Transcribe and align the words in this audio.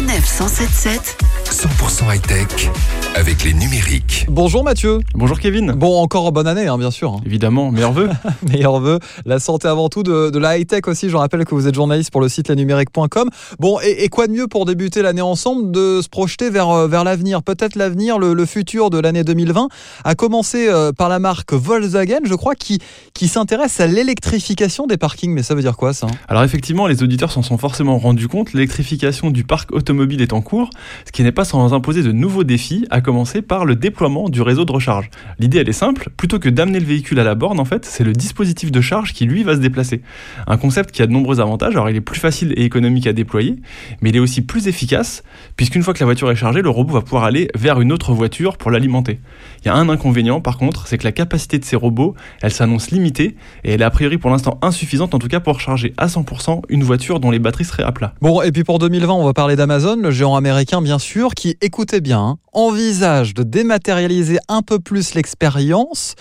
177 0.00 1.39
100% 1.50 2.14
high-tech 2.14 2.70
avec 3.16 3.42
les 3.42 3.52
numériques. 3.52 4.24
Bonjour 4.28 4.62
Mathieu. 4.62 5.00
Bonjour 5.14 5.40
Kevin. 5.40 5.72
Bon, 5.72 6.00
encore 6.00 6.30
bonne 6.30 6.46
année, 6.46 6.68
hein, 6.68 6.78
bien 6.78 6.92
sûr. 6.92 7.20
Évidemment, 7.26 7.72
meilleurs 7.72 7.92
vœux. 7.92 8.08
Meilleurs 8.48 8.78
vœux. 8.78 9.00
La 9.26 9.40
santé 9.40 9.66
avant 9.66 9.88
tout, 9.88 10.04
de, 10.04 10.30
de 10.30 10.38
la 10.38 10.58
high-tech 10.58 10.82
aussi. 10.86 11.10
Je 11.10 11.16
rappelle 11.16 11.44
que 11.44 11.54
vous 11.56 11.66
êtes 11.66 11.74
journaliste 11.74 12.12
pour 12.12 12.20
le 12.20 12.28
site 12.28 12.48
lesnumériques.com. 12.48 13.30
Bon, 13.58 13.80
et, 13.82 14.04
et 14.04 14.08
quoi 14.08 14.28
de 14.28 14.32
mieux 14.32 14.46
pour 14.46 14.64
débuter 14.64 15.02
l'année 15.02 15.22
ensemble 15.22 15.72
de 15.72 16.00
se 16.00 16.08
projeter 16.08 16.50
vers, 16.50 16.70
euh, 16.70 16.86
vers 16.86 17.02
l'avenir? 17.02 17.42
Peut-être 17.42 17.74
l'avenir, 17.74 18.20
le, 18.20 18.32
le 18.32 18.46
futur 18.46 18.88
de 18.88 19.00
l'année 19.00 19.24
2020, 19.24 19.66
a 20.04 20.14
commencé 20.14 20.68
euh, 20.68 20.92
par 20.92 21.08
la 21.08 21.18
marque 21.18 21.52
Volkswagen, 21.52 22.20
je 22.26 22.34
crois, 22.36 22.54
qui, 22.54 22.78
qui 23.12 23.26
s'intéresse 23.26 23.80
à 23.80 23.88
l'électrification 23.88 24.86
des 24.86 24.96
parkings. 24.98 25.32
Mais 25.32 25.42
ça 25.42 25.56
veut 25.56 25.62
dire 25.62 25.76
quoi 25.76 25.94
ça? 25.94 26.06
Alors 26.28 26.44
effectivement, 26.44 26.86
les 26.86 27.02
auditeurs 27.02 27.32
s'en 27.32 27.42
sont 27.42 27.58
forcément 27.58 27.98
rendus 27.98 28.28
compte, 28.28 28.52
l'électrification 28.52 29.30
du 29.30 29.42
parc 29.42 29.72
automobile 29.72 30.22
est 30.22 30.32
en 30.32 30.42
cours, 30.42 30.70
ce 31.04 31.10
qui 31.10 31.24
n'est 31.24 31.32
pas 31.32 31.39
sans 31.44 31.74
imposer 31.74 32.02
de 32.02 32.12
nouveaux 32.12 32.44
défis, 32.44 32.86
à 32.90 33.00
commencer 33.00 33.42
par 33.42 33.64
le 33.64 33.76
déploiement 33.76 34.28
du 34.28 34.42
réseau 34.42 34.64
de 34.64 34.72
recharge. 34.72 35.10
L'idée 35.38 35.58
elle 35.58 35.68
est 35.68 35.72
simple, 35.72 36.10
plutôt 36.16 36.38
que 36.38 36.48
d'amener 36.48 36.80
le 36.80 36.86
véhicule 36.86 37.18
à 37.20 37.24
la 37.24 37.34
borne 37.34 37.60
en 37.60 37.64
fait, 37.64 37.84
c'est 37.84 38.04
le 38.04 38.12
dispositif 38.12 38.70
de 38.70 38.80
charge 38.80 39.12
qui 39.12 39.24
lui 39.24 39.42
va 39.42 39.54
se 39.54 39.60
déplacer. 39.60 40.02
Un 40.46 40.56
concept 40.56 40.90
qui 40.90 41.02
a 41.02 41.06
de 41.06 41.12
nombreux 41.12 41.40
avantages, 41.40 41.74
alors 41.74 41.90
il 41.90 41.96
est 41.96 42.00
plus 42.00 42.18
facile 42.18 42.52
et 42.56 42.64
économique 42.64 43.06
à 43.06 43.12
déployer, 43.12 43.56
mais 44.00 44.10
il 44.10 44.16
est 44.16 44.20
aussi 44.20 44.42
plus 44.42 44.68
efficace, 44.68 45.22
puisqu'une 45.56 45.82
fois 45.82 45.94
que 45.94 46.00
la 46.00 46.06
voiture 46.06 46.30
est 46.30 46.36
chargée, 46.36 46.62
le 46.62 46.70
robot 46.70 46.94
va 46.94 47.00
pouvoir 47.00 47.24
aller 47.24 47.48
vers 47.54 47.80
une 47.80 47.92
autre 47.92 48.12
voiture 48.12 48.56
pour 48.56 48.70
l'alimenter. 48.70 49.20
Il 49.62 49.66
y 49.66 49.70
a 49.70 49.74
un 49.74 49.88
inconvénient 49.88 50.40
par 50.40 50.58
contre, 50.58 50.86
c'est 50.86 50.98
que 50.98 51.04
la 51.04 51.12
capacité 51.12 51.58
de 51.58 51.64
ces 51.64 51.76
robots, 51.76 52.14
elle 52.42 52.52
s'annonce 52.52 52.90
limitée, 52.90 53.36
et 53.64 53.72
elle 53.72 53.82
est 53.82 53.84
a 53.84 53.90
priori 53.90 54.18
pour 54.18 54.30
l'instant 54.30 54.58
insuffisante 54.62 55.14
en 55.14 55.18
tout 55.18 55.28
cas 55.28 55.40
pour 55.40 55.60
charger 55.60 55.94
à 55.96 56.06
100% 56.06 56.62
une 56.68 56.82
voiture 56.82 57.20
dont 57.20 57.30
les 57.30 57.38
batteries 57.38 57.64
seraient 57.64 57.82
à 57.82 57.92
plat. 57.92 58.14
Bon, 58.20 58.42
et 58.42 58.52
puis 58.52 58.64
pour 58.64 58.78
2020, 58.78 59.12
on 59.12 59.24
va 59.24 59.32
parler 59.32 59.56
d'Amazon, 59.56 59.96
le 59.96 60.10
géant 60.10 60.36
américain 60.36 60.82
bien 60.82 60.98
sûr, 60.98 61.29
qui, 61.34 61.56
écoutez 61.60 62.00
bien, 62.00 62.20
hein, 62.20 62.36
envisage 62.52 63.34
de 63.34 63.42
dématérialiser 63.42 64.38
un 64.48 64.62
peu 64.62 64.78
plus 64.78 65.14
l'expérience 65.14 66.14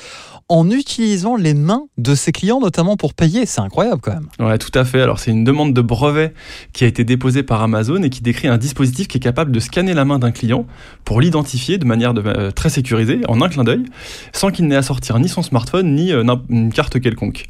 en 0.50 0.72
utilisant 0.72 1.36
les 1.36 1.54
mains 1.54 1.84
de 2.00 2.16
ses 2.16 2.32
clients, 2.32 2.60
notamment 2.60 2.98
pour 2.98 3.14
payer. 3.14 3.46
C'est 3.46 3.62
incroyable 3.62 4.02
quand 4.02 4.14
même. 4.14 4.28
Ouais, 4.40 4.58
tout 4.58 4.72
à 4.74 4.84
fait. 4.84 5.00
Alors 5.00 5.20
c'est 5.20 5.30
une 5.30 5.44
demande 5.44 5.74
de 5.74 5.82
brevet 5.82 6.34
qui 6.74 6.84
a 6.84 6.88
été 6.88 7.04
déposée 7.04 7.44
par 7.44 7.62
Amazon 7.62 8.02
et 8.02 8.10
qui 8.10 8.22
décrit 8.22 8.48
un 8.48 8.58
dispositif 8.58 9.08
qui 9.08 9.18
est 9.18 9.22
capable 9.22 9.52
de 9.52 9.60
scanner 9.60 9.94
la 9.94 10.06
main 10.06 10.18
d'un 10.18 10.32
client 10.32 10.66
pour 11.06 11.22
l'identifier 11.22 11.78
de 11.78 11.86
manière 11.86 12.14
euh, 12.18 12.50
très 12.50 12.70
sécurisée, 12.70 13.22
en 13.28 13.42
un 13.42 13.50
clin 13.50 13.64
d'œil, 13.64 13.86
sans 14.34 14.50
qu'il 14.50 14.66
n'ait 14.68 14.76
à 14.76 14.82
sortir 14.82 15.20
ni 15.20 15.30
son 15.30 15.44
smartphone 15.44 15.94
ni 15.94 16.12
euh, 16.12 16.24
une 16.50 16.74
carte 16.74 17.00
quelconque. 17.00 17.46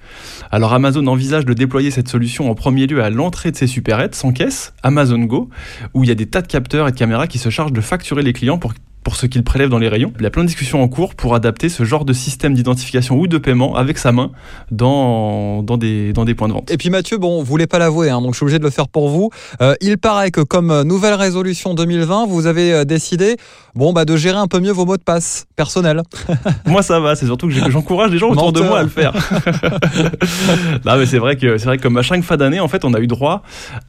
Alors 0.51 0.73
Amazon 0.73 1.07
envisage 1.07 1.45
de 1.45 1.53
déployer 1.53 1.91
cette 1.91 2.09
solution 2.09 2.51
en 2.51 2.55
premier 2.55 2.85
lieu 2.85 3.01
à 3.01 3.09
l'entrée 3.09 3.51
de 3.51 3.55
ses 3.55 3.67
supérettes 3.67 4.15
sans 4.15 4.33
caisse, 4.33 4.73
Amazon 4.83 5.19
Go, 5.19 5.49
où 5.93 6.03
il 6.03 6.09
y 6.09 6.11
a 6.11 6.15
des 6.15 6.25
tas 6.25 6.41
de 6.41 6.47
capteurs 6.47 6.87
et 6.87 6.91
de 6.91 6.97
caméras 6.97 7.27
qui 7.27 7.37
se 7.37 7.49
chargent 7.49 7.73
de 7.73 7.81
facturer 7.81 8.23
les 8.23 8.33
clients 8.33 8.57
pour 8.57 8.73
pour 9.03 9.15
ce 9.15 9.25
qu'ils 9.25 9.43
prélèvent 9.43 9.69
dans 9.69 9.79
les 9.79 9.87
rayons. 9.87 10.11
Il 10.19 10.23
y 10.23 10.25
a 10.25 10.29
plein 10.29 10.43
de 10.43 10.47
discussions 10.47 10.81
en 10.81 10.87
cours 10.87 11.15
pour 11.15 11.35
adapter 11.35 11.69
ce 11.69 11.83
genre 11.83 12.05
de 12.05 12.13
système 12.13 12.53
d'identification 12.53 13.17
ou 13.17 13.27
de 13.27 13.37
paiement 13.37 13.75
avec 13.75 13.97
sa 13.97 14.11
main 14.11 14.31
dans, 14.71 15.61
des, 15.77 16.13
points 16.13 16.47
de 16.47 16.53
vente. 16.53 16.71
Et 16.71 16.77
puis 16.77 16.89
Mathieu, 16.89 17.17
bon, 17.17 17.39
vous 17.39 17.45
voulez 17.45 17.67
pas 17.67 17.79
l'avouer, 17.79 18.09
hein, 18.09 18.21
donc 18.21 18.33
je 18.33 18.37
suis 18.37 18.43
obligé 18.43 18.59
de 18.59 18.63
le 18.63 18.69
faire 18.69 18.87
pour 18.87 19.09
vous. 19.09 19.29
Euh, 19.61 19.75
il 19.81 19.97
paraît 19.97 20.31
que 20.31 20.41
comme 20.41 20.83
nouvelle 20.83 21.15
résolution 21.15 21.73
2020, 21.73 22.27
vous 22.27 22.45
avez 22.45 22.73
euh, 22.73 22.85
décidé, 22.85 23.37
bon, 23.79 23.93
bah, 23.93 24.05
de 24.05 24.15
gérer 24.17 24.37
un 24.37 24.47
peu 24.47 24.59
mieux 24.59 24.71
vos 24.71 24.85
mots 24.85 24.97
de 24.97 25.01
passe 25.01 25.47
personnels. 25.55 26.01
Moi 26.65 26.83
ça 26.83 26.99
va, 26.99 27.15
c'est 27.15 27.25
surtout 27.25 27.47
que 27.47 27.53
j'encourage 27.53 28.11
les 28.11 28.17
gens 28.17 28.29
autour 28.29 28.53
de 28.53 28.61
moi 28.61 28.79
à 28.79 28.83
le 28.83 28.89
faire. 28.89 29.13
non 30.85 30.97
mais 30.97 31.05
c'est 31.05 31.17
vrai 31.17 31.37
que 31.37 31.57
c'est 31.57 31.65
vrai 31.65 31.77
que 31.77 31.83
comme 31.83 31.97
à 31.97 32.01
chaque 32.01 32.21
fin 32.23 32.37
d'année 32.37 32.59
en 32.59 32.67
fait 32.67 32.85
on 32.85 32.93
a 32.93 32.99
eu 32.99 33.07
droit 33.07 33.41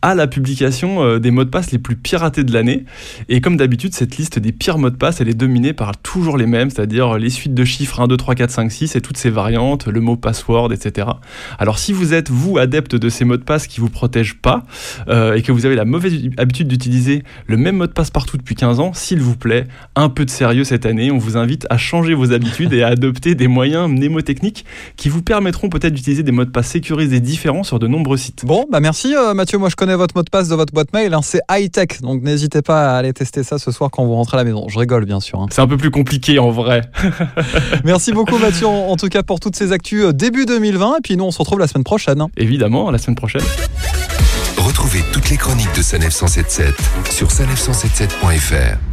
à 0.02 0.14
la 0.14 0.26
publication 0.26 1.02
euh, 1.02 1.18
des 1.18 1.30
mots 1.30 1.44
de 1.44 1.50
passe 1.50 1.72
les 1.72 1.78
plus 1.78 1.96
piratés 1.96 2.44
de 2.44 2.52
l'année 2.52 2.84
et 3.28 3.40
comme 3.40 3.56
d'habitude 3.56 3.94
cette 3.94 4.16
liste 4.16 4.38
des 4.38 4.52
pires 4.52 4.78
mots 4.78 4.90
de 4.90 4.96
passe 4.96 5.20
elle 5.20 5.28
est 5.28 5.34
dominée 5.34 5.72
par 5.72 5.96
toujours 5.96 6.36
les 6.36 6.46
mêmes, 6.46 6.70
c'est-à-dire 6.70 7.18
les 7.18 7.30
suites 7.30 7.54
de 7.54 7.64
chiffres 7.64 8.00
1 8.00 8.06
2 8.06 8.16
3 8.16 8.34
4 8.34 8.50
5 8.50 8.72
6 8.72 8.96
et 8.96 9.00
toutes 9.00 9.16
ces 9.16 9.30
variantes, 9.30 9.86
le 9.86 10.00
mot 10.00 10.16
password 10.16 10.72
etc. 10.72 11.08
Alors 11.58 11.78
si 11.78 11.92
vous 11.92 12.14
êtes 12.14 12.30
vous 12.30 12.58
adepte 12.58 12.94
de 12.94 13.08
ces 13.08 13.24
mots 13.24 13.36
de 13.36 13.42
passe 13.42 13.66
qui 13.66 13.80
vous 13.80 13.90
protègent 13.90 14.38
pas 14.40 14.62
euh, 15.08 15.34
et 15.34 15.42
que 15.42 15.52
vous 15.52 15.66
avez 15.66 15.74
la 15.74 15.84
mauvaise 15.84 16.14
habitude 16.38 16.68
d'utiliser 16.68 17.24
le 17.46 17.56
même 17.56 17.76
mot 17.76 17.86
de 17.86 17.92
passe 17.92 18.10
partout 18.10 18.36
depuis 18.36 18.54
15 18.54 18.80
ans, 18.80 18.92
s'il 18.94 19.20
vous 19.20 19.36
plaît, 19.36 19.66
un 19.96 20.08
peu 20.08 20.24
de 20.24 20.30
sérieux 20.30 20.64
cette 20.64 20.86
année. 20.86 21.10
On 21.10 21.18
vous 21.18 21.36
invite 21.36 21.66
à 21.70 21.78
changer 21.78 22.14
vos 22.14 22.32
habitudes 22.32 22.72
et 22.72 22.82
à 22.82 22.88
adopter 22.88 23.34
des 23.34 23.48
moyens 23.48 23.88
mnémotechniques 23.90 24.64
qui 24.96 25.08
vous 25.08 25.22
permettront 25.22 25.68
peut-être 25.68 25.94
d'utiliser 25.94 26.22
des 26.22 26.32
mots 26.32 26.44
de 26.44 26.50
passe 26.50 26.68
sécurisés 26.68 27.20
différents 27.20 27.62
sur 27.62 27.78
de 27.78 27.86
nombreux 27.86 28.16
sites. 28.16 28.44
Bon, 28.44 28.66
bah 28.70 28.80
merci 28.80 29.14
euh, 29.14 29.34
Mathieu. 29.34 29.58
Moi, 29.58 29.68
je 29.68 29.76
connais 29.76 29.96
votre 29.96 30.16
mot 30.16 30.22
de 30.22 30.30
passe 30.30 30.48
de 30.48 30.54
votre 30.54 30.72
boîte 30.72 30.92
mail. 30.92 31.12
hein, 31.14 31.20
c'est 31.22 31.40
high 31.50 31.70
tech, 31.70 32.00
donc 32.02 32.22
n'hésitez 32.22 32.62
pas 32.62 32.94
à 32.94 32.98
aller 32.98 33.12
tester 33.12 33.42
ça 33.42 33.58
ce 33.58 33.70
soir 33.70 33.90
quand 33.90 34.04
vous 34.04 34.14
rentrez 34.14 34.36
à 34.36 34.40
la 34.40 34.44
maison. 34.44 34.66
Je 34.68 34.78
rigole, 34.78 35.04
bien 35.04 35.20
sûr. 35.20 35.40
hein. 35.40 35.46
C'est 35.50 35.60
un 35.62 35.66
peu 35.68 35.76
plus 35.76 35.90
compliqué 35.90 36.38
en 36.38 36.50
vrai. 36.50 36.82
Merci 37.84 38.12
beaucoup 38.12 38.38
Mathieu, 38.38 38.66
en, 38.66 38.88
en 38.88 38.96
tout 38.96 39.08
cas 39.08 39.22
pour 39.22 39.40
toutes 39.40 39.56
ces 39.56 39.72
actus 39.72 40.04
euh, 40.04 40.12
début 40.12 40.46
2020. 40.46 40.96
Et 40.98 41.00
puis 41.02 41.16
nous, 41.16 41.24
on 41.24 41.30
se 41.30 41.38
retrouve 41.38 41.58
la 41.58 41.66
semaine 41.66 41.84
prochaine. 41.84 42.20
hein. 42.20 42.28
Évidemment, 42.36 42.90
la 42.90 42.98
semaine 42.98 43.16
prochaine. 43.16 43.42
Retrouvez 44.58 45.00
toutes 45.12 45.30
les 45.30 45.36
chroniques 45.36 45.74
de 45.76 45.82
Sanef 45.82 46.12
177 46.12 46.74
sur 47.10 47.28
sanef177.fr. 47.28 48.89